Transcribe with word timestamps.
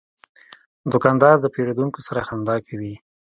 دوکاندار 0.91 1.35
د 1.41 1.45
پیرودونکو 1.53 1.99
سره 2.07 2.21
خندا 2.27 2.55
کوي. 2.67 2.93